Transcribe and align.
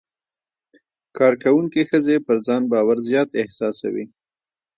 کارکوونکې 1.17 1.81
ښځې 1.89 2.15
پر 2.25 2.37
ځان 2.47 2.61
باور 2.71 2.97
زیات 3.09 3.29
احساسوي. 3.41 4.05